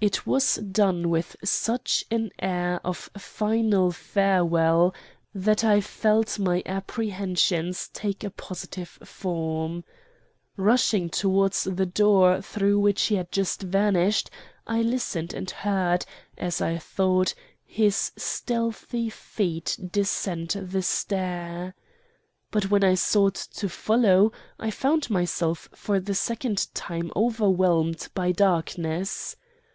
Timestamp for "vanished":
13.62-14.28